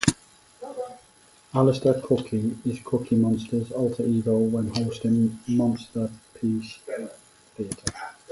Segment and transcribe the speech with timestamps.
[1.53, 6.79] Alistair Cookie is Cookie Monster's alter ego when hosting Monsterpiece
[7.55, 7.93] Theater.